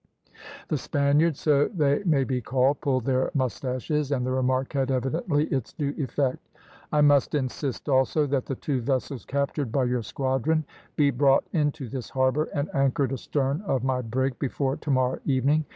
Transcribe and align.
The 0.69 0.79
Spaniards, 0.79 1.39
so 1.41 1.67
they 1.67 2.03
may 2.05 2.23
be 2.23 2.41
called, 2.41 2.81
pulled 2.81 3.05
their 3.05 3.29
moustaches, 3.35 4.11
and 4.11 4.25
the 4.25 4.31
remark 4.31 4.73
had, 4.73 4.89
evidently, 4.89 5.45
its 5.49 5.73
due 5.73 5.93
effect. 5.95 6.39
"I 6.91 7.01
must 7.01 7.35
insist, 7.35 7.87
also, 7.87 8.25
that 8.25 8.47
the 8.47 8.55
two 8.55 8.81
vessels 8.81 9.25
captured 9.25 9.71
by 9.71 9.83
your 9.83 10.01
squadron 10.01 10.65
be 10.95 11.11
brought 11.11 11.43
into 11.53 11.87
this 11.87 12.09
harbour 12.09 12.45
and 12.45 12.67
anchored 12.73 13.13
astern 13.13 13.61
of 13.61 13.83
my 13.83 14.01
brig 14.01 14.39
before 14.39 14.75
to 14.77 14.89
morrow 14.89 15.19
evening. 15.23 15.65